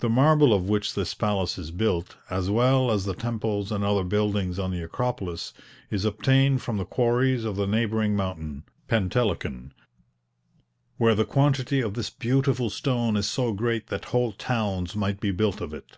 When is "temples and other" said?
3.14-4.04